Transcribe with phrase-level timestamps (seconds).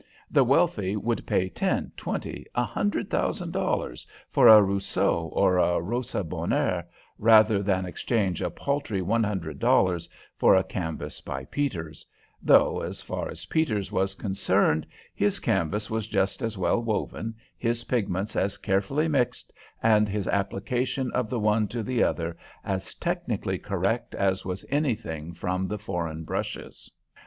[0.31, 5.79] The wealthy would pay ten, twenty, a hundred thousand dollars for a Rousseau or a
[5.79, 6.83] Rosa Bonheur
[7.19, 12.03] rather than exchange a paltry one hundred dollars for a canvas by Peters,
[12.41, 17.83] though, as far as Peters was concerned, his canvas was just as well woven, his
[17.83, 23.59] pigments as carefully mixed, and his application of the one to the other as technically
[23.59, 26.89] correct as was anything from the foreign brushes.